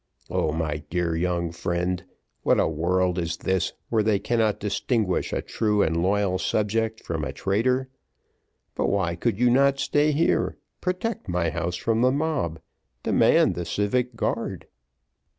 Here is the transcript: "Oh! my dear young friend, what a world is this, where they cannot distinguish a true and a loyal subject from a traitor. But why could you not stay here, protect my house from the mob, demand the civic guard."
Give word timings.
"Oh! 0.31 0.51
my 0.51 0.77
dear 0.89 1.15
young 1.15 1.51
friend, 1.51 2.03
what 2.41 2.59
a 2.59 2.67
world 2.67 3.19
is 3.19 3.37
this, 3.37 3.73
where 3.89 4.01
they 4.01 4.17
cannot 4.17 4.59
distinguish 4.59 5.31
a 5.31 5.43
true 5.43 5.83
and 5.83 5.95
a 5.97 5.99
loyal 5.99 6.39
subject 6.39 7.05
from 7.05 7.23
a 7.23 7.31
traitor. 7.31 7.87
But 8.73 8.87
why 8.87 9.15
could 9.15 9.37
you 9.37 9.51
not 9.51 9.77
stay 9.79 10.11
here, 10.11 10.57
protect 10.79 11.29
my 11.29 11.51
house 11.51 11.75
from 11.75 12.01
the 12.01 12.11
mob, 12.11 12.59
demand 13.03 13.53
the 13.53 13.63
civic 13.63 14.15
guard." 14.15 14.65